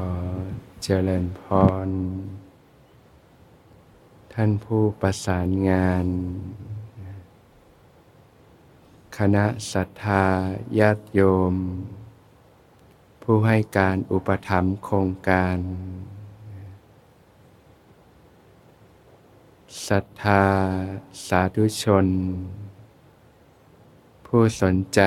[0.00, 0.02] อ
[0.82, 1.42] เจริญพ
[1.86, 1.88] ร
[4.32, 6.06] ท่านผู้ประสานงาน
[9.18, 10.24] คณะศรัทธา
[10.78, 11.20] ญาติโย
[11.52, 11.54] ม
[13.22, 15.58] ผู้ให้การอุปถัมภ์โครงการ
[19.88, 20.44] ศรัทธา
[21.26, 22.06] สาธุชน
[24.26, 25.00] ผู้สนใจ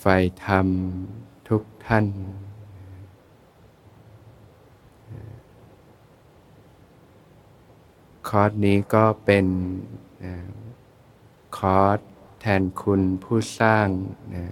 [0.00, 0.66] ใฝ่ธรรม
[1.48, 2.06] ทุกท่าน
[8.28, 9.46] คอร์สนี้ก็เป็น
[11.56, 11.98] คอร์ส
[12.40, 13.88] แทนคุณผู้สร้าง
[14.34, 14.46] นะ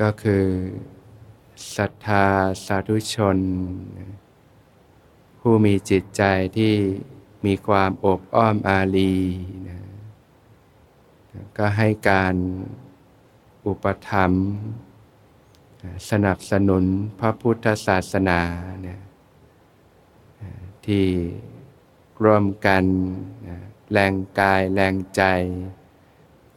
[0.00, 0.44] ก็คือ
[1.76, 2.26] ศรัทธา
[2.66, 3.38] สาธุชน
[5.40, 6.22] ผู้มีจิตใจ
[6.56, 6.74] ที่
[7.46, 9.14] มีความอบอ้อมอารี
[9.68, 9.80] นะ
[11.58, 12.34] ก็ให้การ
[13.66, 14.46] อุปถัมภ์
[16.10, 16.84] สนับสนุน
[17.20, 18.40] พระพุทธศาสนา
[18.82, 19.00] เนี่ย
[20.86, 21.06] ที่
[22.24, 22.84] ร่วมกัน
[23.92, 25.22] แรงกายแรงใจ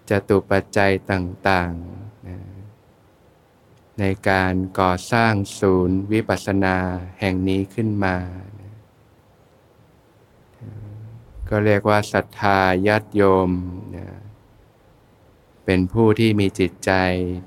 [0.09, 1.97] จตุปัจจัยต่างๆ
[4.00, 6.78] ในการก่อสร้างศูนย์วิปัสสนา
[7.20, 8.17] แห่งนี้ขึ้นมา
[11.50, 13.50] ก็เรียกว่าศรัทธาญาติโยม
[15.66, 16.92] เป็นผู้ที่มีจิตใจ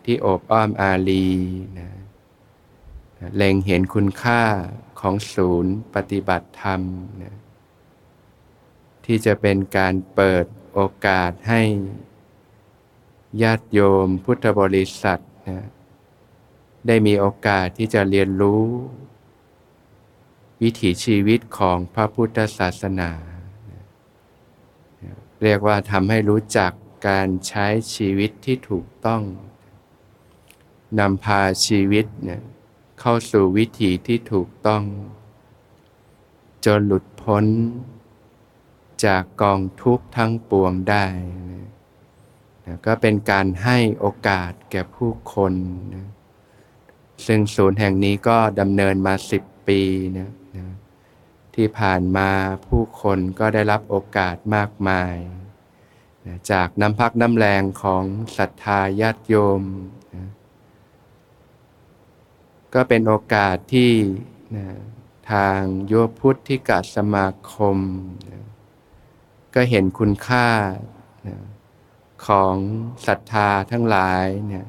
[0.05, 1.29] ที่โอบอ้อมอารี
[1.79, 1.89] นะ
[3.37, 4.43] เล็งเห็นคุณค่า
[5.01, 6.81] ของศูนย์ปฏิบัติธรรม
[7.23, 7.37] นะ
[9.05, 11.63] ที่จะเป็นการเปิดโอกาสให้
[13.43, 15.67] ญาติโยมพุทธบริษัทนะ
[16.87, 18.65] ได้มีโอกาสที่จะเรียนรู้
[20.63, 23.11] วิถีชีวิตของพระพุทธศาสนา
[25.43, 26.73] เรียกว่าทำให้รู้จัก
[27.09, 29.23] การใช้ชีวิตที่ถูกต้อง
[30.99, 32.43] นำพาชีวิตเนี่ย
[33.01, 34.85] เข้าสู่วิถีที่ถูกต้อง
[36.65, 37.45] จนหลุดพ้น
[39.05, 41.07] จากกองทุกข์ทั้งปวงได้
[42.67, 45.53] นะก็เป็นการให้โอกาสแก่ผู้คน
[45.95, 46.09] นะ
[47.27, 49.81] ซึ่งศูนย์แห่งนี้ก็ดำเนินมาสิบปี
[50.19, 50.67] นะนะ
[51.55, 52.31] ที่ผ่านมา
[52.67, 55.15] ผู้คนก็ได้รับโอกาสมากมาย
[56.51, 58.05] จากน้ำพักน้ำแรงของ
[58.37, 59.63] ศรัทธาญาติโยม
[62.75, 63.93] ก็เป็นโอกาสที่
[64.57, 64.67] นะ
[65.33, 67.77] ทางโยพุทธิกสมาคม
[68.29, 68.45] นะ
[69.55, 70.49] ก็เห็นคุณค่า
[71.29, 71.37] นะ
[72.27, 72.57] ของ
[73.07, 74.67] ศรัทธาทั้งหลายนะ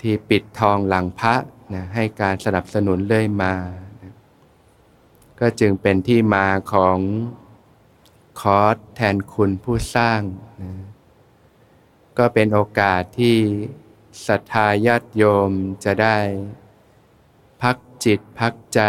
[0.00, 1.34] ที่ปิดทองหลังพระ
[1.74, 3.54] นะให้การสนับสนุนเรื่อยมา
[4.02, 4.14] นะ
[5.40, 6.98] ก็จึงเป็นที่มาของ
[8.40, 10.20] คอร์สแทนคุณผู้สร้าง
[10.62, 10.72] นะ
[12.18, 13.36] ก็เป็นโอกาสที่
[14.26, 15.50] ศรัทธาญาติโยม
[15.84, 16.18] จะได้
[17.62, 18.80] พักจิตพักใจ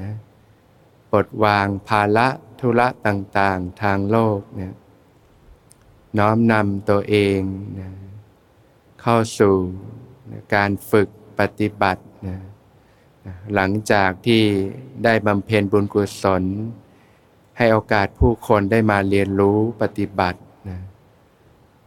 [0.00, 0.12] นะ
[1.10, 2.28] ปลดวางภาระ
[2.60, 4.74] ธุระต่างๆ ทางโลกเนี่ย
[6.18, 7.40] น้อมนำตัวเอง
[7.78, 7.90] นะ
[9.00, 9.54] เข้าสู่
[10.30, 12.38] นะการฝึกปฏิบัตินะ
[13.54, 14.42] หลังจากที่
[15.04, 16.42] ได้บำเพ็ญบุญกุศล
[17.56, 20.80] ให้โอกาสผู้คนได้มาเรียนรู้ปฏิบัตินะ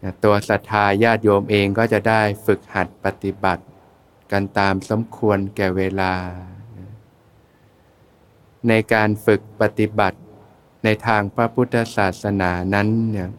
[0.03, 3.63] นะตัวศรัทธาญาติโยมเองก็จะได้ฝึกหัดปฏิบัติ
[4.31, 6.13] กันตามสมควรแก่เวลา
[8.67, 10.19] ในการฝึกปฏิบัติ
[10.84, 13.29] ในทางพระพุทธศาสนานั้นเนี่ย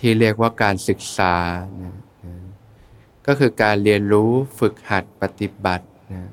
[0.00, 1.34] ที่เรียกว่าการศึกษา
[1.82, 1.96] นะ
[3.26, 6.24] ก็คือการเรียนรู้ฝึกหัดปฏิบัตินะ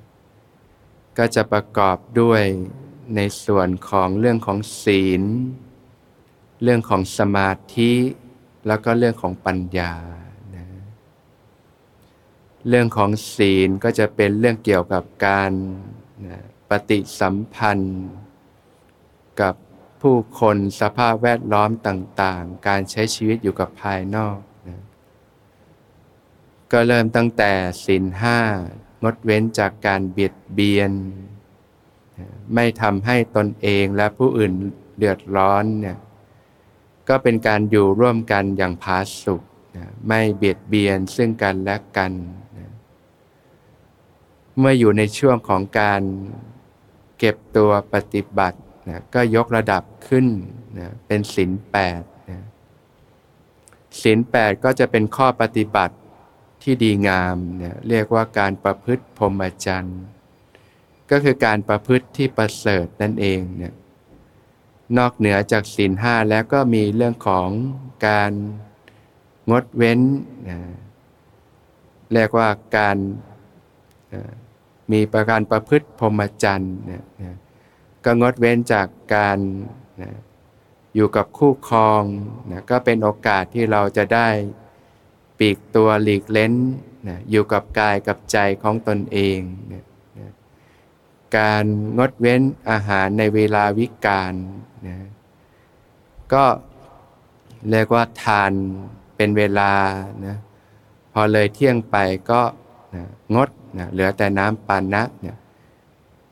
[1.18, 2.44] ก็จะประกอบด้วย
[3.16, 5.24] ในส่วนของเรื่องของศีล
[6.64, 7.94] เรื่องของสมาธิ
[8.68, 9.94] แล้วก็เรื่องของปัญญา
[12.70, 15.52] เรื่องของศีลก็จะเป็นเรื่องเกี่ยวกับการ
[16.70, 18.06] ปฏิสัมพันธ์
[19.42, 19.56] กับ
[20.02, 24.38] ผู้คนสภาพแวดล้อมต่างๆ การใช้ชีวิตอยู่กับภายนอก
[24.68, 24.84] นะ
[26.72, 27.52] ก็เริ่มตั้งแต่
[27.86, 28.40] ศีลห้า
[29.04, 30.92] งดเว้นจากการเบียดเบียน
[32.56, 34.54] ไม่ทำให้ตนเองและผู้อื่น
[34.98, 35.98] เดือดร้อนเนี่ย
[37.10, 39.42] ก็เป็นการอยู่ร่วมกันอย่างผาสุก
[39.78, 42.12] นะไม่เบียดเบียนซึ่งกันและกัน
[44.60, 46.02] เมื่ออยู่ในช่วงของการ
[47.18, 48.60] เก็บตัวปฏิบัติ
[48.90, 50.26] นะก็ยกระดับขึ้น
[50.80, 52.46] นะเป็นศีลแปดนะ
[54.02, 55.96] ศีลแปดก็จะเป็นข้อปฏิบัติ
[56.64, 60.02] ที่ดีงามเนี่ยเรียกว่าการประพฤติพรหมจรรย์
[61.12, 63.74] ก็คือการประพฤติที่ประเสริฐนั่นเองนี่ย
[64.98, 67.50] นอกเหนือจากศีลห้าแล้วก็มีเรื่องของ
[68.08, 68.32] การ
[69.52, 70.00] งดเว้น
[70.50, 70.60] นะ
[72.14, 72.98] เรียกว่าการ
[74.92, 77.04] มีประการประพฤติพรหมจรรย์นะ
[78.06, 79.38] ก็งดเว้นจากการ
[80.02, 80.12] นะ
[80.96, 82.04] อยู่กับคู่ครอง
[82.52, 84.28] นะก็เป็นโอกาสที่เราจะได้
[85.40, 86.54] ปีกตัวหลีกเล้น
[87.08, 89.40] นะอยู่กับกายกับใจของตนเอง
[89.72, 89.84] นะ
[90.20, 90.32] นะ
[91.38, 91.66] การ
[91.98, 94.34] งดเว้นอาหารในเวลาวิกาล
[94.88, 94.98] นะ
[96.34, 96.46] ก็
[97.70, 98.52] เรียกว่าทาน
[99.16, 99.74] เป็นเวลา
[100.26, 100.36] นะ
[101.14, 101.96] พอเลยเที่ยงไป
[102.32, 102.42] ก็
[102.96, 103.06] นะ
[103.36, 105.38] งด นะเหลือแต่น้ำปานะเนี่ย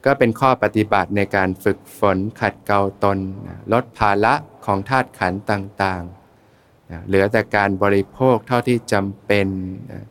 [0.06, 3.18] ก็เป็นข้อปฏิบัติในการฝึกฝนขัดเกลาตน
[3.48, 4.34] นะลดภาระ
[4.66, 9.48] ของธาตุขันธ์ต่างๆนะเหลือแต่การบริโภคเท่าที่จำเป็น
[9.92, 10.04] นะ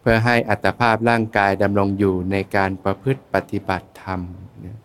[0.00, 4.20] เพื่อให้อัตภาพร่างกายดำรงอยู่ในการประพฤติปฏิบัติธรรม
[4.64, 4.76] นะ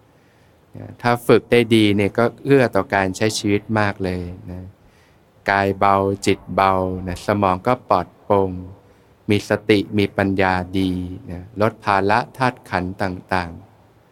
[1.01, 4.65] ถ้าฝึกได้ดีเนี่ยก็เอื้อต่อการใช้ชีวิตมากเลยนะ
[5.49, 5.95] กายเบา
[6.25, 6.73] จิตเบา
[7.07, 8.51] นะสมองก็ปลอดโปร่ง
[9.29, 10.91] มีสติมีปัญญาดี
[11.31, 13.51] นะลดภาระธาตุขันต่าง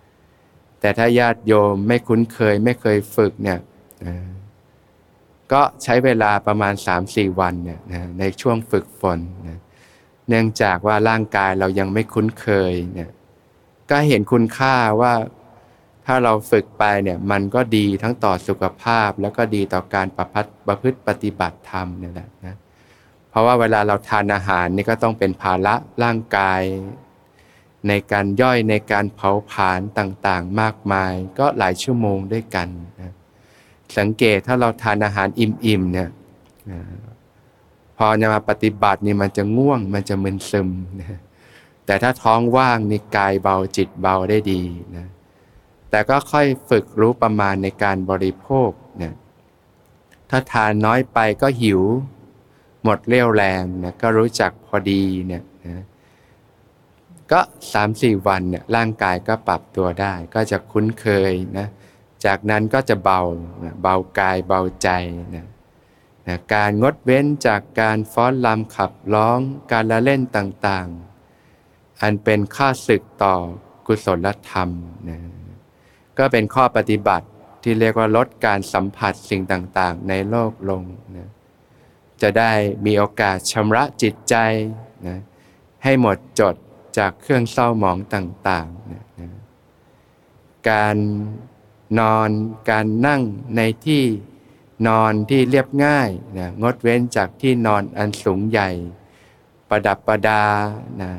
[0.10, 3.60] ๆ แต่ถ้าญาติโยมไม่คุ้นเคยไม่เคยฝึกเนี่ย
[4.06, 4.16] นะ
[5.52, 6.74] ก็ใช้เวลาประมาณ
[7.06, 9.60] 3-4 วันเนี่ยนะในช่วงฝึกฝนนะ
[10.30, 13.10] เนื่องจากว่าร่างกายเรายังไม่คุ้นเคยเนี่ย
[13.90, 15.14] ก็เห็นคุณค่าว่า
[16.06, 22.56] ถ้าเราฝึกไปเนี่ยมันก็ดีทั้งต่อสุขภาพ แล้วก็ดีต่อการประพฤติประพฤติปฏิบัติธรรมเนี่ยแหละนะ
[23.36, 26.62] ราะว่าเวลาเราทานอาหารนี่ก็ต้องเป็นภาระร่างกาย
[27.88, 32.68] ในการย่อยในการเผาผลาญต่างๆ มากมาย ก็หลายชั่วโมงด้วยกัน
[33.02, 33.14] นะ
[33.98, 36.10] สังเกตถ้าเราทานอาหารอิ่มๆเนี่ย
[37.98, 41.20] พอจะมาปฏิบัตินี่มันจะง่วงมันจะมึนซึมนะ
[41.86, 44.62] แต่ถ้าท้องว่างนี่กายเบาจิตเบาได้ดี
[44.96, 45.08] นะ
[45.90, 49.14] แต่ก็ค่อยฝึกรู้ประมาณในการบริโภคเนี่ย
[50.30, 51.82] ถ้าทานน้อยไปก็หิว
[52.86, 55.84] หมดเรี่ยวแรงนี่ยก็รู้จักพอดีเนี่ยนะ
[57.32, 57.40] ก็
[57.74, 61.68] สามสี่วันเนี่ยร่างกายก็ปรับตัวได้ ก็จะคุ้นเคยนะ
[62.26, 63.22] จากนั้นก็จะเบา
[63.82, 64.90] เบากายเบาใจ
[65.36, 65.46] นะ
[66.28, 69.40] นะการงดเว้นจากการฟ้อนลำขับร้อง
[69.72, 73.36] การละเล่นต่างๆ อันเป็นค่าศึกต่อ
[73.88, 74.70] กุศลธรรม
[75.10, 75.20] นะ
[76.18, 77.28] ก็เป็นข้อปฏิบัติ
[77.64, 80.84] ที่เรียกว่าลดการสัมผัสสิ่งต่างๆ ในโลกลง
[81.18, 81.30] นะ
[82.22, 82.52] จะได้
[82.86, 84.36] มีโอกาสชำระจิตใจ
[85.08, 85.20] นะ
[85.84, 86.56] ให้หมดจด
[86.98, 89.30] จากเครื่องเศร้าหมองต่างๆนะนะ
[90.72, 90.96] การ
[92.00, 92.30] นอน
[92.72, 93.22] การนั่ง
[93.58, 94.04] ในที่
[94.88, 98.70] นอนที่เรียบง่ายนะงดเว้นจากที่นอนอันสูงใหญ่
[99.70, 100.44] ประดับประดา
[101.02, 101.12] นะ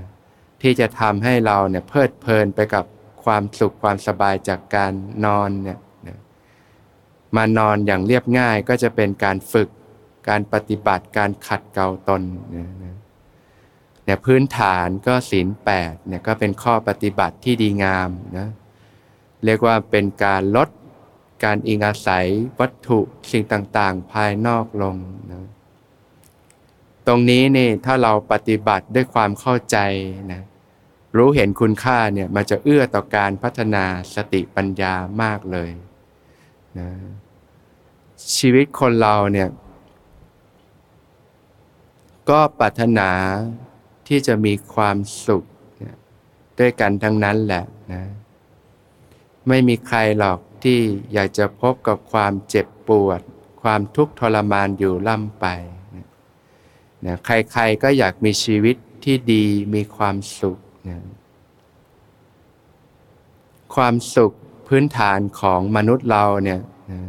[0.62, 2.84] ที่จะทำให้เราเนี่ยเพลิดเพลินไปกับ
[3.24, 4.92] ความสุขความสบายจากการ
[5.24, 5.78] นอนเนี่ย
[7.36, 9.68] มานอนอย่างเรียบง่ายก็จะเป็นการฝึก
[10.28, 12.22] การปฏิบัติการขัดเกลาตน
[14.04, 18.48] เนี่ยพื้นฐานก็ศีลแปดเนี่ยก็เป็นข้อปฏิบัติที่ดีงามนะ
[19.44, 20.68] เรียกว่าเป็นการลด
[21.44, 22.26] การอิงอาศัย
[22.58, 22.98] วัตถุ
[23.30, 24.96] สิ่งต่างๆ ภายนอกลง
[25.32, 25.44] นะ
[27.06, 29.78] ตรงนี้นี่ถ้าเราปฏิบัติด้วยความเข้าใจ
[30.32, 30.42] นะ
[31.16, 33.84] รู้เห็นคุณค่าเนี่ยมันจะเอื้อต่อการพัฒนา
[34.14, 35.70] สติปัญญามากเลย
[36.78, 36.88] นะ
[38.36, 39.48] ชีวิตคนเราเนี่ย
[42.30, 43.10] ก็ปรารถนา
[44.08, 44.96] ที่จะมีความ
[45.26, 45.44] สุข
[46.58, 48.02] ด้วยกันทั้งนั้นแหละนะ
[49.48, 50.78] ไม่มีใครหรอกที่
[51.12, 53.20] อยากจะพบกับความเจ็บปวด
[53.62, 55.46] ความทุกข์ทรมานอยู่ล่ำไป
[57.06, 60.58] นะใครๆก็อยากมีชีวิตที่ดีมีความสุข
[60.88, 60.98] นะ
[63.74, 64.32] ความสุข
[64.68, 66.60] พื้นฐานของมนุษย์เราเนี่ย
[66.90, 67.00] นะ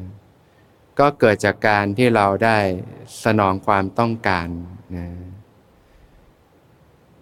[1.00, 2.58] ก็เกิดจากการที่เราได้
[3.24, 4.48] สนองความต้องการ
[4.96, 5.06] นะ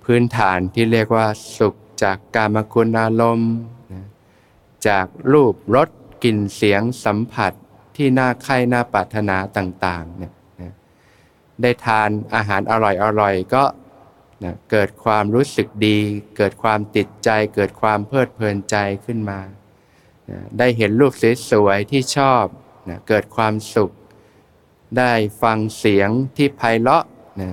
[0.04, 1.28] พื้นฐานที่เรียกว่า
[1.58, 3.54] สุขจากกามคุณอารมณ์
[3.94, 4.04] นะ
[4.88, 5.90] จากรูปรส
[6.24, 7.54] กลิ่นเสียงสัมผัส
[7.96, 10.72] ที่น่าใคร่น่าปรารถนาต่างๆเนี่ยนะ
[11.62, 12.74] ได้ทานอาหารอ
[13.22, 13.64] ร่อยๆก็
[14.44, 16.00] นะเกิดความรู้สึกดี
[16.38, 19.40] เกิดความติดใจ เกิดความเพลิดเพลินใจขึ้นมา
[20.30, 21.14] นะได้เห็นรูป
[21.52, 22.46] สวยๆที่ชอบ
[22.90, 23.92] นะเกิดความสุข
[24.98, 25.12] ได้
[25.42, 27.06] ฟังเสียงที่ไพเราะ
[27.42, 27.52] นะ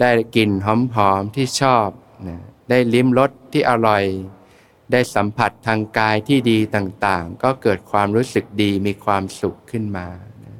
[0.00, 0.68] ได้กลิ่นห
[1.10, 1.88] อมๆที่ชอบ
[2.28, 2.38] นะ
[2.70, 4.04] ได้ลิ้มรสที่อร่อย
[4.92, 10.06] ได้สัมผัสทางกายที่ดีต่างๆ ก็เกิดความรู้สึกดีมีความสุขขึ้นมา
[10.44, 10.56] นะ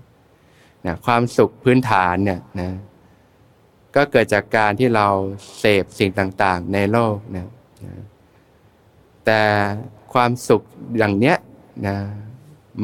[0.86, 2.70] นะความสุขพื้นฐานเนี่ยนะ
[3.96, 5.06] ก็เกิดจากการที่เรา
[5.58, 7.50] เสพสิ่งต่างๆ ในโลกนะ
[9.26, 9.42] แต่
[10.12, 10.62] ความสุข
[10.98, 11.36] อย่างเนี้ย
[11.86, 11.96] นะ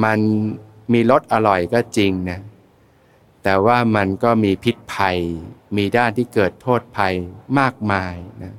[0.04, 0.20] มัน
[0.92, 2.40] มีรสอร่อยก็จริงนะ
[3.42, 5.18] แต่ว่ามันก็มีพิษภัย
[5.76, 7.14] มีด้านที่เกิดโทษภัย
[7.58, 8.54] มากมายนะ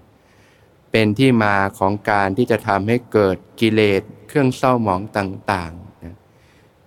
[0.92, 6.16] เป็นที่มาของการที่จะทำให้เกิดกิเลสเครื่องเศร้าหมองต่างๆนะ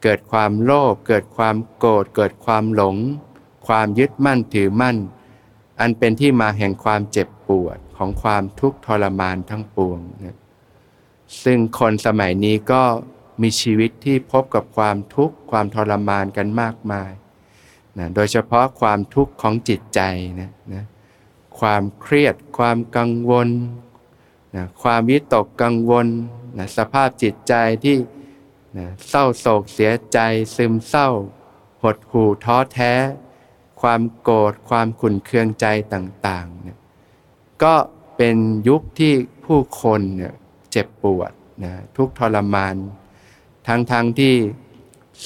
[0.03, 2.97] เกิดความโลภ เกิดความโกรธ เกิดความหลง
[3.67, 4.97] ความยึดมั่นถือมั่น
[5.81, 10.39] อันเป็นที่มาแห่งความเจ็บปวดของความทุกข์ทรมานทั้งปวงนะ
[11.45, 12.83] ซึ่งคนสมัยนี้ก็
[13.43, 17.11] มีชีวิตที่พบกับความทุกข์ความทรมานกันมากมาย
[17.99, 20.01] นะโดยเฉพาะความทุกข์ของจิตใจ
[20.41, 20.85] นะนะ
[21.61, 23.49] ความเครียด ความกังวล
[24.57, 26.07] นะความวิตกกังวล
[26.59, 27.55] นะสภาพจิตใจ
[27.85, 27.97] ที่
[28.79, 30.19] นะเศร้าโศกเสียใจ
[30.57, 31.09] ซึมเศร้า
[31.83, 32.93] หดหู่ท้อแท้
[33.81, 36.79] ความโกรธความขุ่นเคืองใจต่างๆนะ
[37.63, 37.75] ก็
[38.17, 38.37] เป็น
[38.69, 39.13] ยุคที่
[39.45, 40.35] ผู้คนเนี่ย
[40.71, 41.33] เจ็บปวด
[41.65, 42.75] นะทุกทรมาน
[43.71, 44.35] ทั้งๆทที่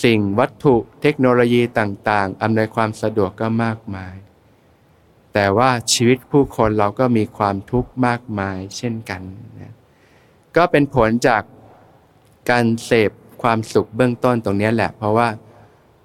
[0.04, 4.14] สิ่งวัตถุเทคโนโลยีต่างๆ อำนวยความสะดวกก็มากมาย
[5.34, 9.22] แต่ว่าชีวิตผู้คนเราก็มีความทุกข์มากมายเช่นกัน
[9.60, 9.74] นะ
[10.56, 11.42] ก็เป็นผลจาก
[12.50, 13.10] การเสพ
[13.42, 15.28] ความสุขเบื้องต้นตรงนี้แหละ เพราะว่า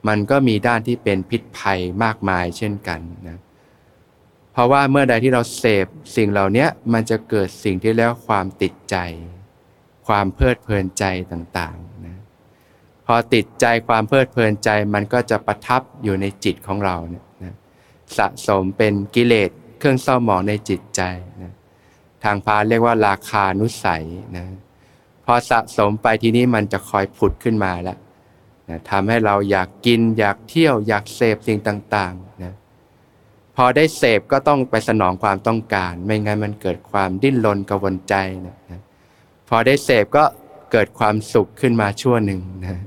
[0.08, 3.40] มันก็มีด้านที่เป็นพิษภัยมากมายเช่นกันนะ
[4.54, 8.96] เพราะว่าเมื่อใดที่เราเสพสิ่งเหล่านี้มันจะเกิดสิ่งที่เรียกว่าความติดใจ
[10.08, 11.76] ความเพลิดเพลินใจต่าง
[13.12, 17.56] พอติดใจความเพลิดเพลินใจมันก็จะประทับอยู่ในจิตของเราเนี่ยนะ
[18.18, 19.50] สะสมเป็นกิเลส
[19.80, 21.02] เครื่องเศร้าหมองในจิตใจ
[21.42, 21.54] นะ
[22.24, 24.04] ทางพาเรียกว่าราคานุสัย
[24.38, 24.46] นะ
[25.26, 27.98] พอสะสมไปทีนี้มันจะคอยผุดขึ้นมาแล้ว
[28.70, 32.54] นะทำให้เราอยากกินอยากเที่ยวอยากเสพสิ่งต่างๆนะ
[33.56, 38.14] พอได้เสพก็ต้องไปสนองความต้องการ ไม่งั้นมันเกิดความดิ้นรนกวนใจ
[38.46, 38.82] นะนะ
[39.50, 40.24] พอได้เสพก็
[40.72, 42.82] เกิดความสุขขึ้นมาชั่วหนึ่งนะ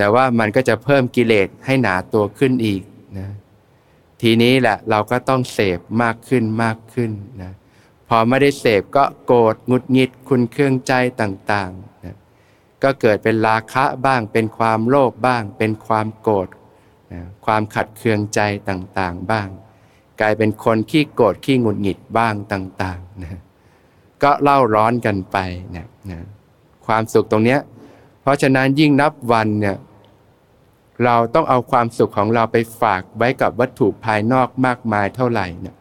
[0.00, 2.82] แต่ว่ามันก็จะเพิ่มกิเลสให้หนาตัวขึ้นอีก
[3.18, 3.28] นะ
[4.22, 7.10] ทีนี้แหละเราก็ต้องเสพมากขึ้นมากขึ้น
[7.42, 7.52] นะ
[8.08, 12.16] พอไม่ได้เสพก็โกรธงุดหงิดคุณเครื่องใจต่างๆนะ
[12.82, 16.48] ก็เกิดเป็นราคะบ้างเป็นความโลภบ้าง เป็นความโกรธ
[17.12, 19.48] นะความขัดเคืองใจต่างๆบ้าง
[20.20, 23.40] กลายเป็นคนขี้โกรธขี้งุดหงิดบ้างต่างๆนะ
[24.22, 25.36] ก็เล่าร้อนกันไป
[25.76, 26.20] นะนะ
[26.86, 27.60] ความสุขตรงเนี้ย
[28.22, 29.76] เพราะฉะนั้นยิ่งนับวันเนี่ย
[31.04, 35.74] เราต้องเอาความสุขของเราไปฝากไว้กับวัตถุภายนอกมากมายเท่าไหร่เนี่ย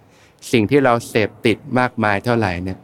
[0.51, 2.77] สิ่งที่เราเสพติดมากมายเท่าไหร่เนี่ย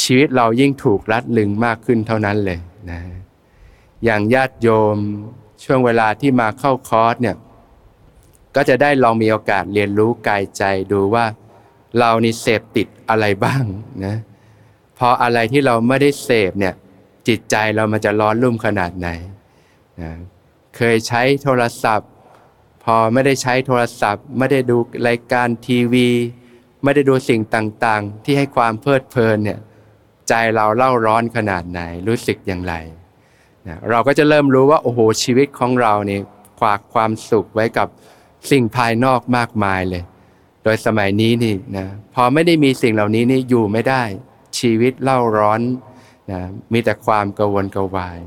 [0.00, 2.58] ชีวิตเรายิ่งถูกรัดลึงมากขึ้นเท่านั้นเลย
[2.90, 3.00] นะ
[4.04, 4.96] อย่างญาติโยม
[5.64, 7.36] ช่วงเวลาที่มาเข้าคอร์สเนี่ย
[8.56, 11.24] ก็จะได้ลองมีโอกาสเรียนรู้กายใจดูว่า
[11.98, 13.62] เรานี่เสพติดอะไรบ้าง
[14.04, 14.16] นะ
[14.98, 16.74] พออะไรที่เราไม่ได้เสพเนี่ย
[17.28, 19.08] จิตใจเรามันจะร้อนรุ่มขนาดไหน
[20.02, 20.12] นะ
[20.76, 22.10] เคยใช้โทรศัพท์
[22.84, 24.76] พอไม่ได้ใช้โทรศัพท์ ไม่ได้ดู
[25.08, 26.08] รายการทีวี
[26.84, 29.58] ไม่ได้ดูสิ่งต่างๆ ที่ให้ความเพลิดเพลินเนี่ย
[30.28, 32.74] ใจเราเล่าร้อนขนาดไหนรู้สึกอย่างไร
[33.66, 36.22] นะเราก็จะเริ่มรู้ว่าโอ้โหชีวิตของเราเนี่ย
[36.62, 37.88] ฝากความสุขไว้กับ
[38.50, 40.02] สิ่งภายนอกมากมายเลย
[40.64, 44.02] โดยสมัยนี้นี่นะพอไม่ได้มีสิ่งเหล่านี้นี่อยู่ไม่ได้
[44.58, 45.60] ชีวิตเล่าร้อน
[46.30, 46.40] นะ
[46.72, 48.18] มีแต่ความกังวลกวาย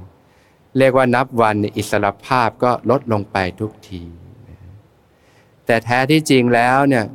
[0.77, 4.03] เรียกว่านับวันอิสรภาพก็ลดลงไปทุกที
[5.65, 7.05] แต่แท้ที่จริงแล้วเนี่ย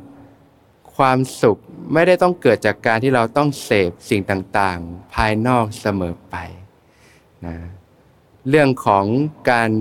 [0.95, 1.57] ความสุข
[1.93, 6.35] ไม่ได้ต้องเกิดจากการที่เราต้องเสพสิ่งต่างๆ ภายนอกเสมอไป
[7.45, 7.55] นะ
[8.49, 9.05] เรื่องของ
[9.51, 9.71] การ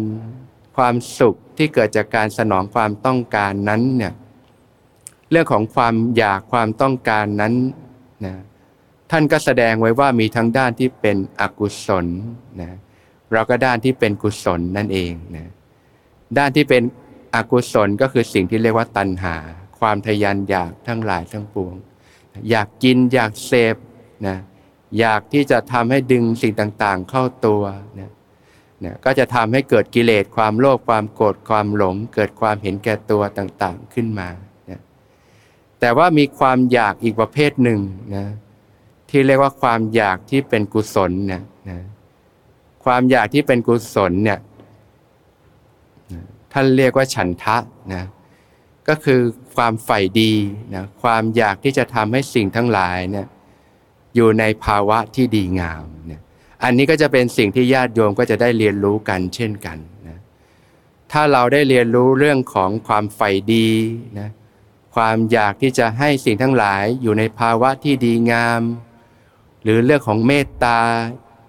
[0.76, 4.14] ความสุขที่เกิดจากการสนองความต้องการนั้นเนี่ย
[5.30, 7.54] เรื่องของความอยากความต้องการนั้น
[8.26, 8.35] นะ
[9.11, 12.06] ท่านก็แสดงไว้ว่ามีทั้งด้านที่เป็นอกุศล
[12.61, 12.78] นะ
[13.32, 15.50] เราก็ด้านที่เป็นกุศลนั่นเองนะ
[16.38, 16.82] ด้านที่เป็น
[17.35, 19.37] อกุศลก็คือสิ่งที่เรียกว่าตัณหา
[19.78, 21.75] ความทยานอยากทั้งหลายทั้งปวง
[22.50, 23.76] อยากกินอยากเสพ
[24.26, 24.37] นะ
[24.99, 27.62] อยากที่จะทำให้ดึงสิ่งต่างๆ เข้าตัว
[28.00, 28.11] นะ
[28.85, 34.28] นะก็จะทำให้เกิดกิเลสความโลภความโกรธความหลง เกิดความเห็นแก่ตัวต่างๆขึ้นมา
[34.70, 34.80] นะ
[35.80, 37.80] แต่ว่ามีความอยากอีกประเภทหนึ่ง
[38.16, 38.25] นะ
[39.11, 41.80] ที่เรียกว่าความอยากที่เป็นกุศลนี่ยนะ
[42.88, 44.38] ความอยากที่เป็นกุศลเนี่ย
[46.52, 47.57] ท่านเรียกว่าฉันทะ
[47.95, 48.04] นะ
[48.88, 49.21] ก็คือ
[49.57, 50.33] ความใฝ่ดี
[50.75, 53.26] นะความอยากที่จะทำให้สิ่งทั้งหลายเนี่ย
[54.14, 56.21] อยู่ในภาวะที่ดีงามเนี่ย
[56.64, 59.78] อันนี้ก็จะเป็นสิ่งที่ญาติโยมก็จะได้เรียนรู้กันเช่นกัน
[60.09, 60.18] นะ
[61.12, 63.68] ถ้าเราได้เรียนรู้เรื่องของความใฝ่ดี
[64.18, 64.28] นะ
[64.95, 68.62] ความอยากที่จะให้สิ่งทั้งหลายอยู่ในภาวะที่ดีงาม
[69.62, 70.78] หรือเรื่องของเมตตา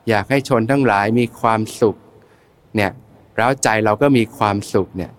[0.09, 1.95] อยากให้ชนทั้งหลายมีความสุข
[2.75, 2.91] เนี่ย
[3.37, 5.11] แล้วใจเราก็มีความสุขเนี่ย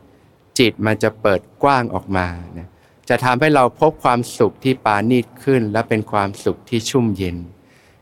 [0.59, 2.68] จิตมันจะเปิดกว้างออกมาเนี่ย
[3.09, 7.37] จะทำให้เราพบความสุขที่ปานีตขึ้น และเป็นความสุขที่ชุ่มเย็น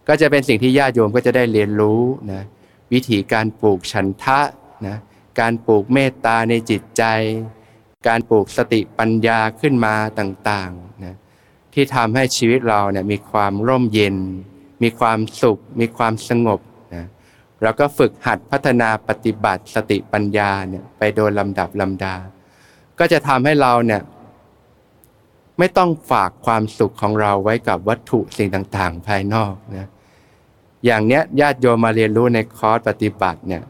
[0.08, 2.02] ก็จะเป็นสิ่งที่ญาติโยมก็จะได้เรียนรู้
[2.32, 2.42] นะ
[2.92, 4.40] วิธีการปลูกฉันทะ
[4.86, 4.96] นะ
[5.40, 7.02] การปลูกเมตตาในจิตใจ
[8.08, 11.16] การปลูกสติปัญญาขึ้นมาต่างๆนะ
[11.74, 14.16] ที่ทำให้ชีวิตเราเนี่ยมีความร่มเย็น
[14.82, 16.60] มีความสุข มีความสงบ
[16.94, 17.06] นะ
[17.62, 22.14] เราก็ฝึกหัดพัฒนาปฏิบัติสติปัญญาเนี่ยไปโดยลำดับลำดา
[22.98, 24.02] ก็จะทำให้เราเนี่ย
[25.58, 29.88] ไม่ต้องฝากความสุขของเราไว้กับวัตถุสิ่งต่าง ๆ ภายนอกนะ
[30.84, 33.62] อย่างเนี้ยญาติโยมมาเรียนรู้ในคอร์สปฏิบัติเนี่ย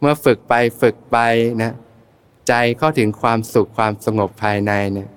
[0.00, 1.18] เมื่อฝึกไปฝึกไป
[1.62, 1.74] นะ
[2.48, 5.08] ใจเข้าถึงความสุขความสงบภายในเนี่ย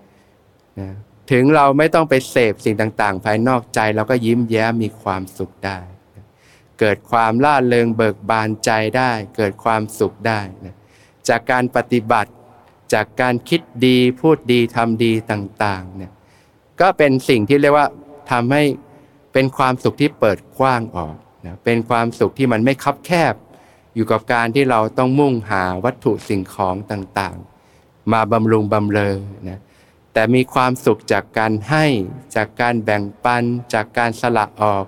[0.80, 0.90] นะ
[1.32, 5.78] ถึงเราไม่ต้องไปเสพสิ่งต่าง ๆ ภายนอกใจเราก็ยิ้มแย้มมีความสุขได้
[6.80, 10.76] เกิดความล่าเริงเบิกบานใจได้ เกิดความสุขได้นะ
[11.30, 12.32] จากการปฏิบัติ
[12.94, 16.12] จากการคิดดีพูดดีทำดีต่างๆเนี่ย
[16.82, 17.88] ก็เป็นสิ่งที่เรียกว่า
[18.32, 18.64] ทำให้
[19.34, 21.16] เป็นความสุขที่เปิดกว้างออก
[21.46, 23.34] นะเป็นความสุขที่มันไม่คับแคบ
[23.96, 29.16] อยู่กับการที่เราต้องมุ่งหาวัตถุสิ่งของต่างๆ มาบำรุงบำเรอ
[29.50, 29.60] นะ
[30.14, 31.86] แต่มีความสุขจากการให้
[32.36, 33.44] จากการแบ่งปัน
[33.74, 34.86] จากการสละออก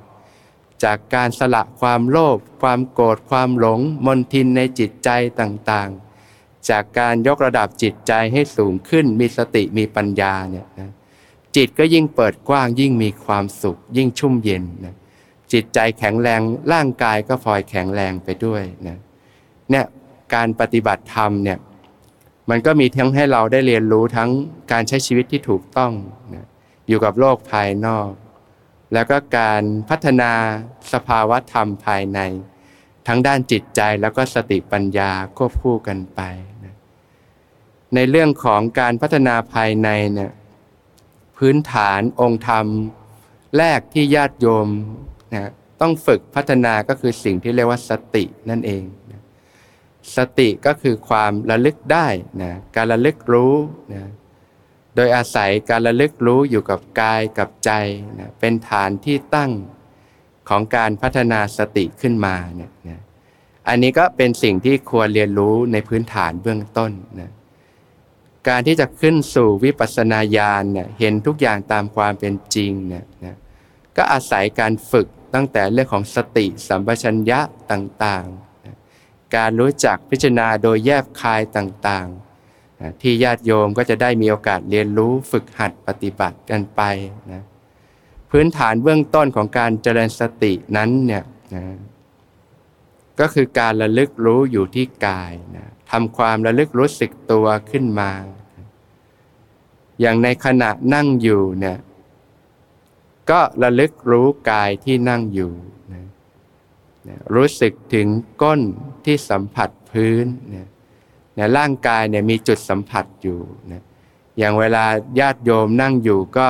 [0.83, 5.09] จากการสละความโลภความโกรธความหลงมนทินในจิตใจ
[5.39, 10.91] ต่างๆ จากการยกระดับจิตใจให้สูงขึ้นมีสติมีปัญญาเนี่ยนะ
[11.55, 14.95] จิตก็ยิ่งเปิดกว้างยิ่งมีความสุข ยิ่งชุ่มเย็นนะ
[15.53, 16.41] จิตใจแข็งแรง
[16.73, 18.97] ร่างกายก็พลอยแข็งแรงไปด้วยนะ
[19.69, 19.85] เนี่ย
[20.33, 21.57] การปฏิบัติธรรมเนี่ย
[22.49, 24.29] มันก็มีทั้งให้เราได้เรียนรู้ทั้ง
[24.71, 25.91] การใช้ชีวิตที่ถูกต้อง
[26.33, 26.45] นะ
[26.87, 28.09] อยู่กับโลกภายนอก
[28.93, 30.31] แล้วก็การพัฒนา
[30.93, 32.19] สภาวะธรรมภายใน
[33.07, 36.21] ทั้งด้านจิตใจแล้วก็สติปัญญาควบคู่กันไป
[36.63, 36.75] นะ
[37.95, 40.31] ในเรื่องของการพัฒนาภายในเนี่ย
[41.37, 42.65] พื้นฐานองค์ธรรม
[43.57, 44.67] แรกที่ญาติโยม
[45.33, 49.21] นะต้องฝึกพัฒนาก็คือสิ่งที่เรียกว่าสตินั่นเองนะ
[50.15, 52.07] สติก็คือความระลึกได้
[52.41, 53.55] นะการระลึกรู้
[53.93, 54.03] นะ
[54.99, 57.71] ดยอาศัยการระลึกรู้อยู่กับกายกับใจ
[58.19, 59.51] นะเป็นฐานที่ตั้ง
[60.49, 63.01] ของการพัฒนาสติขึ้นมาเนี่ยนะ
[63.67, 67.31] อันนี้ก็เป็นสิ่งที่ควรเรียนรู้ในพื้นฐานเบื้องต้นนะ
[68.47, 73.35] การที่จะขึ้นสู่วิปัสสนาญาณเนี่ยเห็นทุกอย่างตามความเป็นจริงเนี่ยนะ
[73.97, 77.39] ก็อาศัยการฝึกตั้งแต่เรื่องของสติสัมปชัญญะ
[77.71, 78.75] ต่างๆนะ
[79.35, 82.28] การรู้จักพิจารณาโดยแยบคายต่างๆ
[83.01, 86.81] ที่ญาติโยมก็จะได้มีโอกาสเรียนรู้ฝึกหัดปฏิบัติกันไป
[87.31, 87.43] นะ
[88.31, 91.23] พื้นฐานเบื้องต้นของการเจริญสตินั้นเนี่ย
[91.55, 91.63] นะ
[93.19, 98.11] ก็คือการระลึกรู้อยู่ที่กายนะทำความระลึกรู้สึกตัวขึ้นมา
[99.99, 101.77] อย่างในขณะนั่งอยู่เนี่ย
[103.29, 105.51] ก็ระลึกรู้กายที่นั่งอยู่
[105.93, 106.03] นะ
[107.35, 108.07] รู้สึกถึง
[108.41, 108.61] ก้น
[109.05, 113.39] ที่สัมผัสพื้นเนี่ยร่างกายเนี่ยมีจุดสัมผัสอยู่
[113.71, 113.83] นะ
[114.37, 114.85] อย่างเวลา
[115.19, 116.49] ญาติโยมนั่งอยู่ก็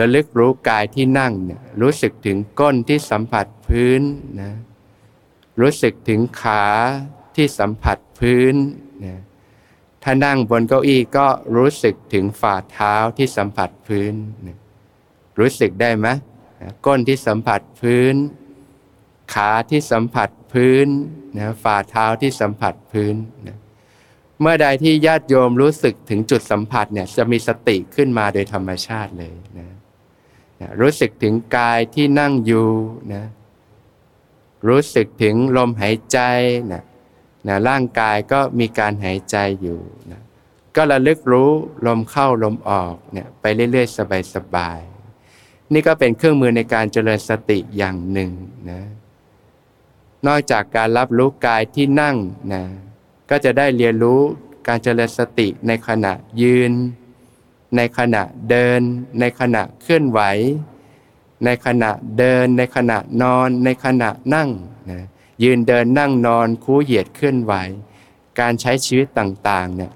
[0.00, 4.02] ระลึกรู้กายที่นั่งเนี่ยรู้สึกถึงก้นที่สัมผัสพื้น
[4.40, 4.50] นะ
[5.60, 6.64] รู้สึกถึงขา
[7.36, 8.54] ที่สัมผัสพื้น
[9.04, 9.20] นะ
[10.02, 14.14] ถ้านั่งบนเก้าอี้ก็รู้สึกถึงฝ่าเท้าที่สัมผัสพื้น
[14.46, 14.58] นะ
[15.38, 16.08] รู้สึกได้ไหม
[16.86, 18.14] ก้นที่สัมผัสพื้น
[19.34, 20.86] ขาที่สัมผัส พื้น
[21.38, 23.14] นะฝ่าเท้าที่สัมผัสพื้น
[23.46, 23.56] นะ
[24.40, 29.68] เมื่อใดที่ญาติโยมรู้สึกถึงจุดสัมผัสเนี่ยจะมีสติขึ้นมาโดยธรรมชาติเลยนะ
[30.60, 32.68] นะรู้สึกถึงกายที่นั่งอยู่
[33.14, 33.24] นะ
[34.68, 36.18] รู้สึกถึงลมหายใจ
[36.72, 36.82] นะ
[37.48, 40.20] นะร่างกายก็มีการหายใจอยู่นะ
[40.76, 41.50] ก็ระลึกรู้
[41.86, 48.30] ลมเข้าลมออกเนี่ยไปเรื่อย ๆ สบายๆนี่ก็เป็นเครื่องมือในการเจริญสติอย่างหนึ่ง
[48.70, 48.80] นะ
[50.26, 52.16] นอกจากการรับรู้กายที่นั่ง
[52.52, 52.62] นะ
[53.30, 54.20] ก็จะได้เรียนรู้
[54.68, 56.72] การเจริญสติในขณะยืน
[57.76, 58.80] ในขณะเดิน
[59.20, 60.20] ในขณะเคลื่อนไหว
[61.44, 64.48] ในขณะเดิน ในขณะนอน ในขณะนั่ง
[64.90, 65.00] นะ
[65.42, 67.54] ยืนเดินนั่งนอนคู่เหยียดเคลื่อนไหว
[68.40, 69.92] การใช้ชีวิตต่างๆเนี่ย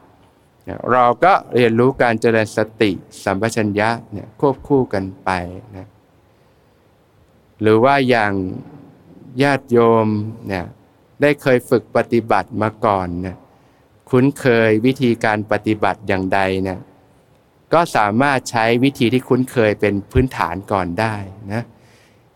[0.92, 2.90] เราก็เรียนรู้การเจริญสติ
[3.24, 5.30] สัมปชัญญะเนี่ยควบคู่กันไป
[5.76, 5.86] นะ
[7.60, 8.32] หรือว่าอย่าง
[9.42, 10.06] ญาติโยม
[10.48, 10.64] เนี่ย
[11.20, 13.36] ได้เคยฝึกปฏิบัติมาก่อนเนี่ย
[14.10, 16.80] คุ้นเคยวิธีการปฏิบัติอย่างใดเนี่ย
[17.72, 21.14] ก็สามารถใช้วิธีที่คุ้นเคยเป็นพื้นฐานก่อนได้
[21.52, 21.64] นะ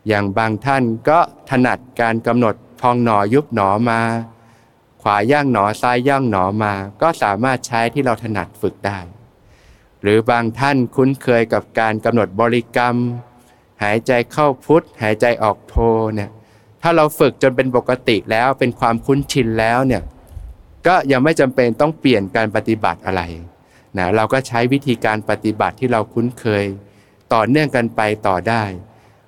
[0.09, 1.19] อย่างบางท่านก็
[1.51, 4.01] ถนัดการกำหนดพองหนอยุบหนอมา
[5.03, 8.99] ขวาย่างหนอซ้ายย่างหนอมา ก็สามารถใช้ที่เราถนัดฝึกได้
[10.03, 12.95] หรือบางท่านคุ้นเคยกับการกำหนดบริกรรม
[13.83, 15.77] หายใจเข้าพุทธหายใจออกโท
[16.15, 16.31] เนี่ย
[16.83, 20.03] ถ้าเราฝึกจนเป็นปกติแล้วเป็นความคุ้นชินแล้วเนี่ย
[20.87, 23.23] ก็ยังไม่จำเป็นต้องเปลี่ยนการปฏิบัติอะไร
[23.99, 26.65] นะเราก็ใช้วิธีการปฏิบัติที่เราคุ้นเคย
[27.33, 28.65] ต่อเนื่องกันไปต่อได้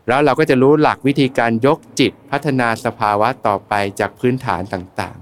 [0.09, 5.17] แล้วเราก็จะรู้หลักวิธีการยกจิตพัฒนาสภาวะต่อไปจากพื้นฐานต่าง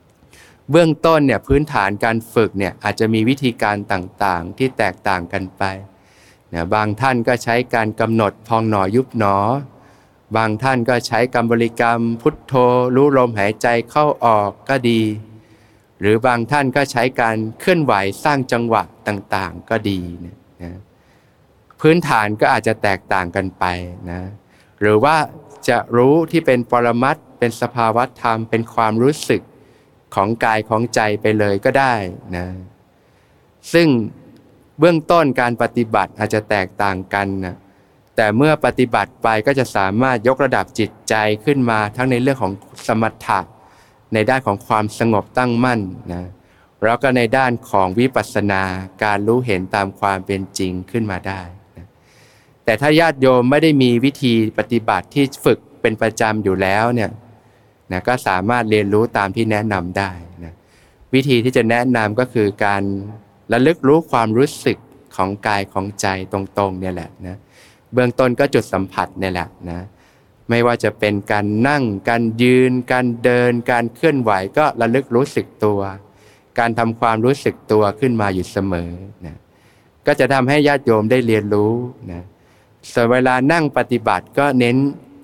[0.00, 5.62] ๆ เบื้องต้นเนี่ยพื้นฐานการฝึกเนี่ยอาจจะมีวิธีการต่างๆ ที่แตกต่างกันไป
[6.52, 9.36] นะบางท่านก็ใช้การกำหนดพองหนอยุบหนอ
[10.36, 12.52] บางท่านก็ใช้กรรมบริกรรม พุทโธ
[12.94, 15.02] รู้ลมหายใจเข้าออกก็ดี
[16.00, 17.94] หรือบางท่านก็ใช้การเคลื่อนไหว
[18.24, 20.36] สร้างจังหวะต่างๆก็ดีนะ
[21.80, 23.64] พื้นฐานก็อาจจะแตกต่างกันไป
[24.10, 24.20] นะ
[24.80, 25.16] หรือว่า
[25.68, 29.42] จะรู้ที่เป็นปรมัตเป็นสภาวะธรรม เป็นความรู้สึก
[30.14, 31.94] ของกายของใจไปเลยก็ได้
[32.36, 32.46] นะ
[33.72, 33.88] ซึ่ง
[34.78, 37.56] เบื้องต้นการปฏิบัติอาจจะแตกต่างกันนะ
[38.16, 42.52] แต่เมื่อปฏิบัติไปก็จะสามารถยกระดับจิตใจขึ้นมาทั้งในเรื่องของ
[42.86, 43.40] สมถะ
[44.14, 45.80] ในด้านของความสงบตั้งมั่น
[46.12, 46.24] นะ
[46.82, 48.62] แล้วก็ในด้านของวิปัสสนา
[49.04, 51.40] การรู้เห็นตามความเป็นจริงขึ้นมาได้
[51.76, 51.86] นะ
[52.64, 57.10] แต่ถ้าญาติโยมไม่ได้มีวิธีปฏิบัติที่ฝึกเป็นประจำอยู่แล้วเนี่ย
[57.92, 60.10] นะก็สามารถเรียนรู้ตามที่แนะนำได้
[60.44, 60.52] นะ
[61.14, 62.82] วิธีที่จะแนะนำก็คือการ
[63.52, 64.78] ระลึกรู้ความรู้สึก
[65.16, 67.36] ของกายของใจตรงๆเนี่ยแหละนะ
[67.94, 69.80] เบื้องต้นก็จุดสัมผัสเนี่ยแหละนะ
[70.50, 75.80] ไม่ว่าจะเป็นการนั่ง การยืน การเดิน การเคลื่อนไหวก็ระลึกรู้สึกตัว
[76.58, 78.90] การทำความรู้สึกตัวขึ้นมาอยู่เสมอ
[79.26, 79.36] นะ
[80.06, 81.72] ก็จะทำให้ญาติโยมได้เรียนรู้
[82.12, 82.22] นะ
[82.92, 84.76] ส่วนเวลานั่งปฏิบัติก็เน้น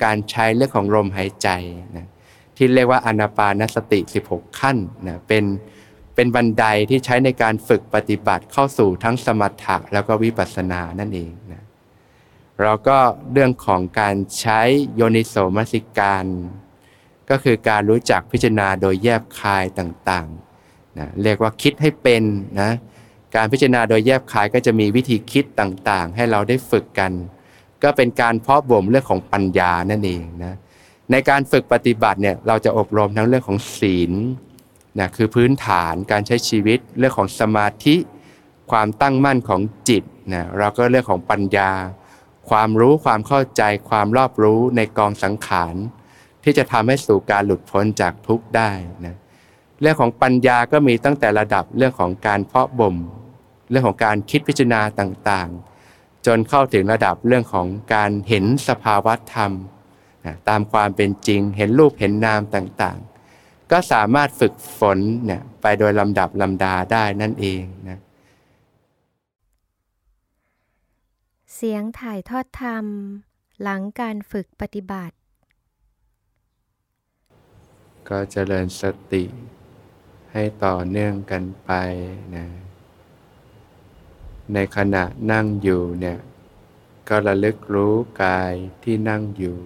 [0.05, 1.49] การใช้เรื่องของลมหายใจ
[1.97, 2.07] นะ
[2.57, 4.77] ที่เรียกว่าอนาปานสติ 16 ขั้น
[5.09, 5.45] นะเป็น
[6.15, 11.63] เป็นบันไดที่ใช้ในการฝึกปฏิบัติเข้าสู่ทั้งสมถะแล้วก็วิปัสสนานั่นเองนะ
[12.61, 12.99] เราก็
[13.33, 14.61] เรื่องของการใช้
[14.97, 16.25] โยนิโสมนสิการ
[17.31, 22.23] ก็คือการรู้จักพิจารณาโดยแยบคายต่างๆนะเรียกว่าคิดให้เป็น
[22.61, 22.71] นะ
[23.37, 27.13] การพิจารณาโดยแยบคายก็จะมีวิธีคิดต่างๆ ให้เราได้ฝึกกัน
[27.83, 30.55] ก็เป็นการเพาะบ่มเรื่องของปัญญานั่นเองนะ
[31.11, 34.13] ในการฝึกปฏิบัติเนี่ยเราจะอบรมทั้งเรื่องของศีล
[34.99, 37.97] นะคือพื้นฐานการใช้ชีวิตเรื่องของสมาธิ
[38.71, 41.71] ความตั้งมั่นของจิตนะเราก็เรื่องของปัญญา
[42.51, 45.75] ความรู้ความเข้าใจความรอบรู้ในกองสังขาร
[46.45, 48.71] ที่จะทำให้สู่การหลุดพ้นจากทุกข์ได้
[49.05, 49.17] นะ
[49.81, 52.97] เรื่องของปัญญาก็มีตั้งแต่ระดับเรื่องของการเพาะบ่ม
[53.71, 59.53] เรื่องของการคิดพิจารณาต่างๆ จนเข้าถึงระดับเรื่องของการเห็นสภาวะธรรม
[60.27, 67.99] นะตามความเป็นจริง เห็นรูปเห็นนามต่างๆ ก็สามารถฝึกฝนเนี่ยไปโดยลำดับลำดาได้นั่นเองนะ
[71.63, 72.87] เสียงถ่ายทอดธรรม
[73.63, 75.17] หลังการฝึกปฏิบัติ
[78.09, 79.25] ก็เจริญสติ
[80.33, 81.71] ให้ต่อเนื่องกันไป
[82.35, 82.47] นะ
[84.53, 86.19] ในขณะนั่งอยู่เนี่ย
[87.09, 88.53] ก็ระลึกรู้กาย
[88.85, 89.59] ที่นั่งอยู่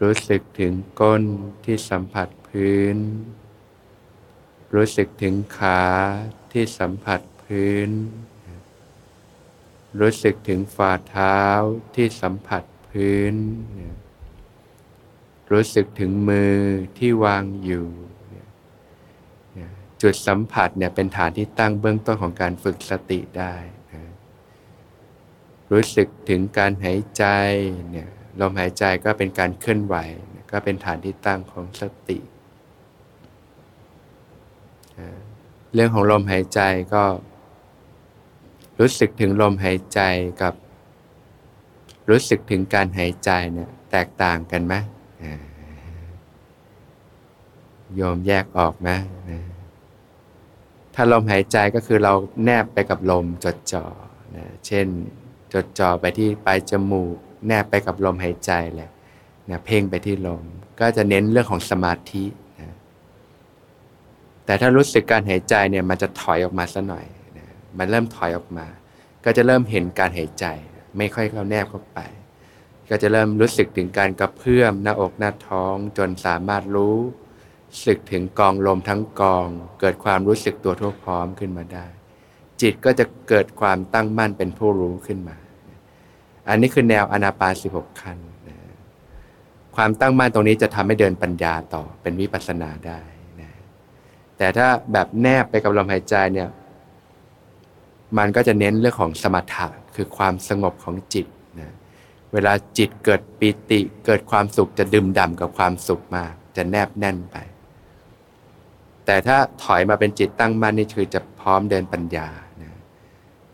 [0.00, 1.22] รู้สึกถึงก้น
[1.64, 2.96] ที่สัมผัสพื้น
[4.74, 5.82] รู้สึกถึงขา
[6.52, 7.90] ที่สัมผัสพื้น
[10.00, 11.40] รู้สึกถึงฝ่าเท้า
[11.94, 13.34] ที่สัมผัสพื้น
[15.52, 16.56] รู้สึกถึงมือ
[16.98, 17.86] ที่วางอยู่
[20.02, 23.54] จุดสัมผัสเนี่ยเป็นฐานที่ตั้งเบื้องต้นของการฝึกสติได้
[23.92, 24.02] นะ
[25.72, 27.24] รู้สึกถึงการหายใจ
[27.90, 28.08] เนี่ย
[28.40, 29.96] ลมหายใจก็เป็นการเคลื่อนไหว
[30.50, 32.18] ก็เป็นฐานที่ตั้งของสติ
[35.74, 36.60] เรื่องของลมหายใจ
[36.94, 37.02] ก็
[38.80, 40.00] รู้สึกถึงลมหายใจ
[40.42, 40.54] กับ
[42.10, 44.74] รู้สึกถึงการหายใจเนี่ยแตกต่างกันไหม
[47.94, 48.88] โยมแยกออกไหม
[50.94, 52.12] ถ้าลมหายใจก็คือเรา
[52.44, 53.84] แนบไปกับลมจดจ่อ
[54.36, 54.86] นะเช่น
[55.52, 57.16] จดจ่อไปที่ปลายจมูก
[57.46, 58.90] แนบไปกับลมหายใจแหละ
[59.50, 60.42] นะเพ่งไปที่ลม
[60.80, 62.24] ก็จะเน้นเรื่องของสมาธิ
[62.60, 62.74] นะ
[64.44, 67.06] แต่ถ้ารู้สึกการหายใจเนี่ยมันจะถอยออกมาสัหน่อย
[67.78, 68.66] มันเริ่มถอยออกมา
[69.24, 70.44] ก็จะเริ่มเห็นการหายใจ
[70.96, 71.98] ไม่ค่อยเข้าแนบเข้าไป
[72.90, 76.96] ก็จะเริ่มรู้สึกถึงการกระเพื่อมหน้าอกหน้าท้อง จนสามารถรู้
[77.86, 79.46] สึกถึงกองลมทั้งกอง
[79.80, 81.86] เกิดความรู้สึกตัวทั่วพร้อมขึ้นมาได้
[82.60, 85.36] จิตก็จะเกิดความตั้งมั่นเป็นผู้รู้ขึ้นมา
[86.48, 88.18] อันนี้คือแนวอนาปาสิบหกขั้น
[89.76, 93.00] ความตั้งมั่นตรงนี้จะทำให้เดินปัญญาต่อเป็นวิปัสสนาได้
[93.40, 93.50] นะ
[94.36, 96.48] แต่ถ้าแบบแนบไปกับลมหายใจเนี่ย
[98.18, 101.26] มันก็จะเน้นเรื่องของสมถะคือความสงบของจิต
[101.60, 101.72] นะ
[102.32, 107.36] เวลาจิตเกิดปิติเกิดความสุขจะดื่มด่ำกับความสุขมาก จะแนบแน่นไป
[109.06, 112.28] แต่ถ้าถอยมาเป็นจิตตั้งมั่นนี่คือจะพร้อมเดินปัญญา
[112.62, 112.70] นะ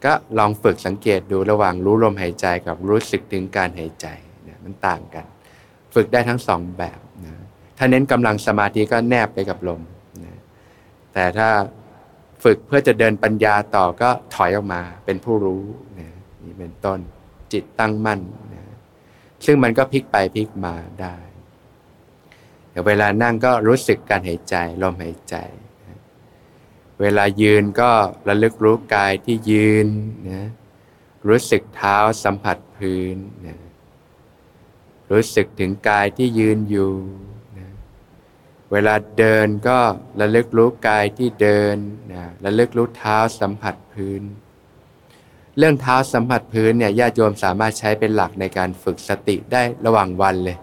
[0.04, 4.06] ก็ลองฝึกสังเกตดูระหว่างรู้ลมหายใจกับรู้สึกถึงการหายใจ
[4.48, 5.24] นะมันต่างกัน
[5.94, 7.34] ฝึกได้ทั้งสองแบบนะ
[7.78, 9.80] ถ้าเน้นกำลังสมาธิก็แนบไปกับลม
[10.24, 10.36] นะ
[11.12, 11.48] แต่ถ้า
[12.46, 15.64] ฝึกเพื่อจะเดินปัญญาต่อก็ถอยออกมาเป็นผู้รู้
[15.98, 16.10] นะ
[16.44, 16.98] นี่เป็นต้น
[17.52, 18.20] จิตตั้งมั่น
[18.54, 18.62] นะ
[19.44, 21.16] ซึ่งมันก็พลิกไปพลิกมาได้
[22.70, 25.36] เดี๋ยวเวลานั่งก็รู้สึกการหายใจลมหายใจ
[25.86, 25.98] นะ
[27.00, 27.90] เวลายืนก็
[28.28, 29.86] ระลึกรู้กายที่ยืน
[30.30, 30.46] นะ
[31.28, 33.56] รู้สึกเท้าสัมผัสพื้นนะ
[35.10, 36.92] รู้สึกถึงกายที่ยืนอยู่
[38.72, 39.78] เวลาเดินก็
[40.20, 41.76] ระลึกรู้กายที่เดิน
[42.12, 44.22] นะระลึกรู้เท้าสัมผัสพื้น
[45.58, 50.58] เรื่องเท้าสัมผัสพื้นเนี่ยญาติโยมสามารถใช้เป็นหลักในการฝึกสติได้ระหว่างวันเลย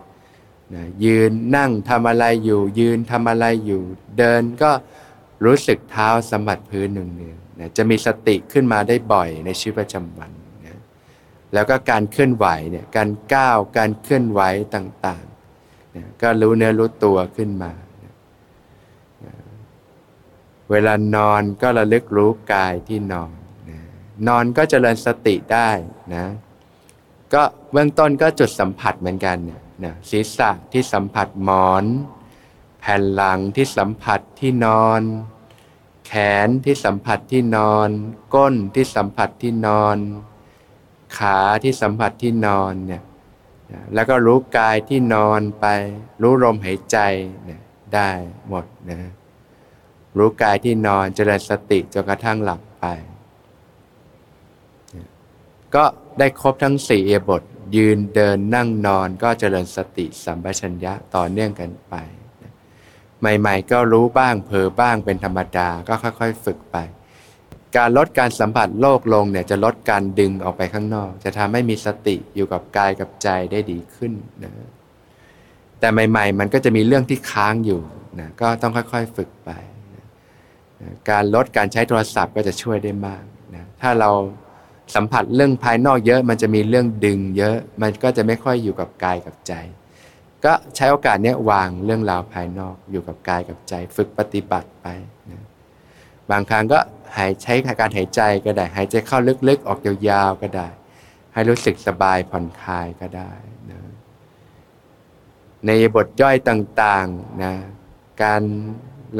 [0.73, 3.81] นะยืนนั่งทำอะไรอยู่ ยืนทำอะไรอยู่
[4.17, 4.71] เดินก็
[5.45, 10.31] รู้สึกเท้าสัมผัสพื้นหนึ่งหนึ่งนะจะมีสติขึ้นมาได้บ่อยในชีวิตประจำวัน
[10.65, 10.79] นะ
[11.53, 14.41] แล้วก็การเคลื่อนไหวเนี่ยการก้าวการเคลื่อนไหว
[14.75, 17.71] ต่างๆนะก็รู้เนื้อรู้ตัวขึ้นมา
[20.71, 23.31] เวลานอนก็ระลึกรู้กายที่นอน
[23.69, 23.79] นะ
[24.27, 25.69] นอนก็เจริญสติได้
[26.15, 26.25] นะ
[27.33, 31.85] ก็เบื้องต้นก็จุดสัมผัสเหมือนกันเนี่ยนะศีรษะที่สัมผัสหมอน
[32.79, 35.01] แผ่นหลังที่สัมผัสที่นอน
[36.07, 36.13] แข
[36.47, 37.89] นที่สัมผัสที่นอน
[38.35, 39.97] ก้นที่สัมผัสที่นอน
[41.17, 43.03] ขาที่สัมผัสที่นอนเนี่ย
[43.93, 45.65] แล้วก็รู้กายที่นอนไป
[46.21, 46.97] รู้ลมหายใจ
[47.45, 47.61] เนี่ย
[47.93, 48.09] ได้
[48.47, 49.11] หมดนะ
[50.17, 52.85] รู้กายที่นอนเจริญสติจนกระทั่งหลับไป
[55.75, 55.83] ก็
[56.19, 57.41] ได้ครบทั้งสี่เอบท
[57.75, 61.95] ยืนเดินนั่งนอนก็เจริญสติสัมปชัญญะต่อเนื่องกันไป
[63.19, 66.77] ใหม่ๆ ก็รู้บ้างเผลอบ้างเป็นธรรมดาก็ค่อยๆ ฝึกไป
[67.77, 74.51] การลดการสัมผัสโลกลงเนี่ยจะลดการดึงออกไปข้างนอก จะทำให้มีสติอยู่กับกายกับใจได้ดีขึ้นนะ
[75.79, 77.81] แต่ใหม่ ๆ มันก็จะมีเรื่องที่ค้างอยู่
[78.19, 79.51] นะก็ต้องค่อยๆ ฝึกไป
[81.09, 83.23] การลดการใช้โทรศัพท์ก็จะช่วยได้มาก
[83.55, 84.11] นะถ้าเรา
[84.95, 89.53] สัมผัสเรื่องภายนอกเยอะ มันจะมีเรื่องดึงเยอะ มันก็จะไม่ค่อยอยู่กับกายกับใจ
[90.45, 94.87] ก็ใช้โอกาสนี้วางเรื่องราวภายนอกอยู่กับกายกับใจ ฝึกปฏิบัติไป
[95.31, 95.43] นะ
[96.31, 96.79] บางครั้งก็
[97.17, 100.67] หายใช้การหายใจก็ได้ หายใจเข้าลึกๆ ออกยาวๆก็ได้
[101.33, 103.31] ให้รู้สึกสบายผ่อนคลายก็ได้
[103.71, 103.79] นะ
[105.65, 107.53] ในบทย่อยต่างๆนะ
[108.23, 108.41] การ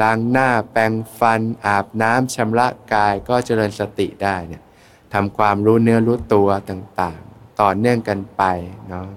[0.00, 4.62] ล้างหน้าแปรงฟัน อาบน้ำชำระกายก็เจริญสติได้เนี่ย
[5.14, 8.42] ทำความรู้เนื้อรู้ตัวต่างๆ ต่อเนื่องกันไป
[8.88, 9.08] เนาะ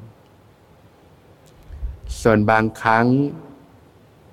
[2.22, 3.06] ส่วนบางครั้ง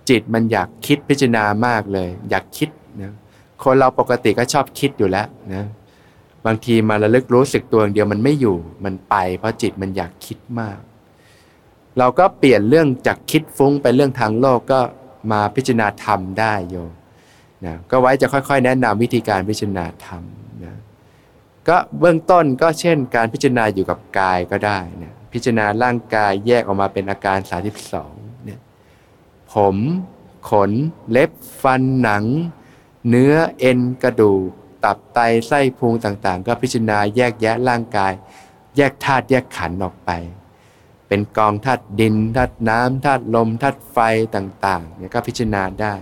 [0.09, 2.69] จิตมันอยากคิดพิจารณามากเลย อยากคิด
[3.03, 3.15] นะ
[3.63, 5.65] คนเราปกติก็ชอบคิดอยู่แล้วนะ
[6.47, 10.79] บางทีมาระลึกรู้สึกตัวอย่างเดียวมันไม่อยู่มันไป เพราะจิตมันอยากคิดมาก
[11.99, 14.81] เราก็เปลี่ยนเรื่องจากคิดฟุ้งไปเรื่องทางโลกก็
[15.33, 16.77] มาพิจารณาธรรมได้โย
[17.67, 20.23] นะก็ไว้จะค่อยๆ แนะนำวิธีการพิจารณาธรรม
[20.65, 20.77] นะ
[21.69, 27.39] ก็เบื้องต้นก็เช่น การพิจารณาอยู่กับกายก็ได้นะพิจารณาร่างกายแยกออกมาเป็นอาการ
[27.91, 28.61] 32เนี่ย
[29.53, 29.77] ผม
[30.51, 30.71] ขน
[31.11, 31.31] เล็บ
[31.63, 32.25] ฟันหนัง
[33.09, 34.49] เนื้อเอ็นกระดูก
[34.85, 38.13] ตับไตไส้พุงต่างๆ ก็พิจารณาแยกแยะร่างกาย
[38.77, 40.11] แยกธาตุแยกขันธ์ออกไป
[41.15, 43.99] เป็นกองธาตุดินธาตุน้ำธาตุลมธาตุไฟ
[44.35, 45.95] ต่างๆเนี่ยก็พิจารณาได้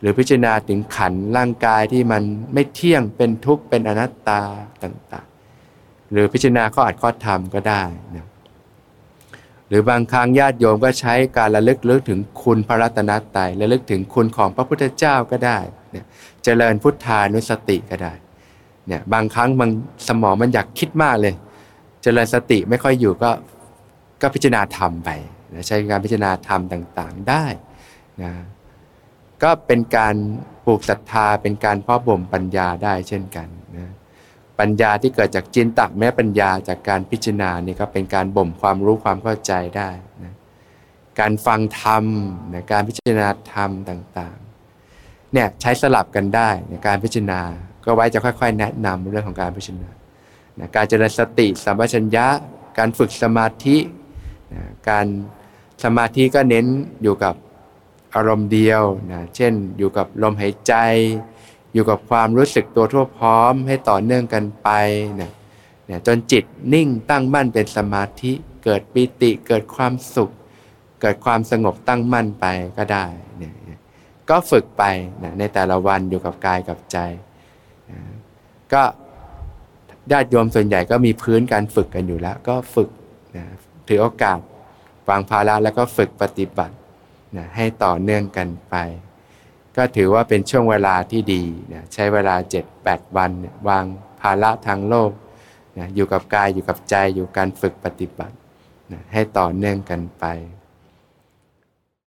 [0.00, 4.42] หรือพิจารณาถึงขันธ์ร่างกายที่มันไม่เที่ยงเป็นทุกข์เป็นอนัตตา
[4.82, 7.82] ต่างๆ หรือพิจารณาข้ออัดข้อธรรมก็ได้
[8.14, 8.26] นะ
[9.68, 15.58] หรือบางครั้งญาติโยมก็ใช้การระลึกลึกถึงคุณพระรัตนตรัยระลึกถึงคุณของพระพุทธเจ้าก็ได้
[15.90, 16.04] เนี่ย
[16.44, 18.12] เจริญพุทธานุสติก็ได้
[18.88, 19.70] เนี่ยบางครั้งบาง
[20.08, 21.34] สมองมันอยากคิดมากเลย
[22.02, 23.30] เจริญสติไม่ค่อยอยู่ก็
[24.20, 25.10] ก็พิจารณาธรรมไป
[25.52, 27.44] นะใช้การพิจารณาธรรมต่างๆได้
[28.22, 28.32] นะ
[29.42, 30.14] ก็เป็นการ
[30.66, 33.90] ปลูกศรัทธาเป็นการพาะบ่มปัญญาได้เช่นกันนะ
[34.58, 39.90] ปัญญาที่เกิดจากจินตะแม้ปัญญาจากการพิจารณานี่ก็เป็นการบ่มความรู้ความเข้าใจได้
[40.24, 40.32] นะ
[41.20, 42.04] การฟังธรรม
[42.52, 47.40] นะการพิจารณาธรรมต่างๆเนี่ยใช้สลับกันได้ในการพิจารณา
[47.84, 49.90] ก็ไว้จะค่อย ๆ แนะนำเรื่องของการพิจารณา
[50.58, 52.26] นะการเจริญสติสัมปชัญญะ
[52.78, 53.76] การฝึกสมาธิ
[54.54, 55.06] นะการ
[55.84, 56.66] สมาธิก็เน้น
[57.02, 57.34] อยู่กับ
[58.14, 58.82] อารมณ์เดียว
[59.12, 60.74] นะเช่นอยู่กับลมหายใจ
[61.72, 64.68] อยู่กับความรู้สึกตัวทั่วพร้อมให้ต่อเนื่องกันไป
[65.20, 65.30] นะ
[65.88, 68.32] นี่ยจนจิตนิ่งตั้งมั่นเป็นสมาธิ
[68.64, 70.30] เกิดปิติเกิดความสุข
[71.00, 72.46] เกิดความสงบตั้งมั่นไป
[72.78, 73.04] ก็ได้
[73.40, 73.54] นี่ย
[74.30, 74.84] ก็ฝึกไป
[75.22, 76.98] นะในแต่ละวันอยู่กับกายกับใจ
[77.90, 78.00] นะ
[78.72, 78.82] ก็
[80.12, 82.90] ญาติโยมส่วนใหญ่ก็มีพื้นการฝึกกันอยู่แล้ว ก็ฝึก
[83.36, 83.44] นะ
[83.88, 84.38] ถือโอกาส
[85.08, 86.74] วางภาระแล้วก็ฝึกปฏิบัติ
[87.36, 88.74] นะให้ต่อเนื่องกันไป
[89.76, 92.36] ก็ถือว่าเป็นช่วงเวลาที่ดีนะใช้เวลา
[92.76, 93.30] 7-8 วัน
[93.68, 93.84] วาง
[94.20, 95.10] ภาระทางโลก
[95.78, 98.34] นะอยู่กับกายอยู่กับใจอยู่การฝึกปฏิบัติ
[98.92, 100.24] นะให้ต่อเนื่องกันไป